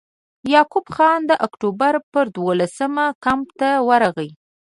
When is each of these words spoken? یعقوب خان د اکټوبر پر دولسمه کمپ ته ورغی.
یعقوب 0.53 0.85
خان 0.95 1.19
د 1.29 1.31
اکټوبر 1.45 1.93
پر 2.11 2.25
دولسمه 2.37 3.05
کمپ 3.25 3.47
ته 3.59 3.69
ورغی. 3.89 4.29